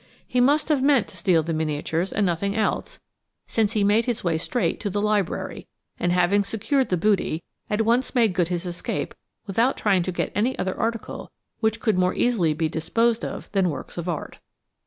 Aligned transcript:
He 0.27 0.41
must 0.41 0.69
have 0.69 0.81
meant 0.81 1.07
to 1.09 1.15
steal 1.15 1.43
the 1.43 1.53
miniatures 1.53 2.11
and 2.11 2.25
nothing 2.25 2.55
else, 2.55 2.99
since 3.45 3.73
he 3.73 3.83
made 3.83 4.05
his 4.05 4.23
way 4.23 4.39
straight 4.39 4.79
to 4.79 4.89
the 4.89 4.99
library, 4.99 5.67
and, 5.99 6.11
having 6.11 6.43
secured 6.43 6.89
the 6.89 6.97
booty, 6.97 7.43
at 7.69 7.83
once 7.85 8.15
made 8.15 8.33
good 8.33 8.47
his 8.47 8.65
escape 8.65 9.13
without 9.45 9.77
trying 9.77 10.01
to 10.01 10.11
get 10.11 10.31
any 10.33 10.57
other 10.57 10.75
article 10.75 11.31
which 11.59 11.79
could 11.79 11.99
more 11.99 12.15
easily 12.15 12.55
be 12.55 12.67
disposed 12.67 13.23
of 13.23 13.51
than 13.51 13.69
works 13.69 13.95
of 13.95 14.09
art. 14.09 14.39